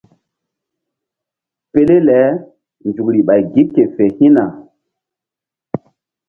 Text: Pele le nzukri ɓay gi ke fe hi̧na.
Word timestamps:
Pele 1.71 1.95
le 2.07 2.19
nzukri 2.87 3.21
ɓay 3.27 3.41
gi 3.53 3.63
ke 3.73 3.83
fe 3.95 4.03
hi̧na. 4.17 4.43